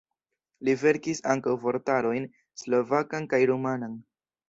[0.69, 2.27] Li verkis ankaŭ vortarojn:
[2.65, 3.99] slovakan kaj rumanan.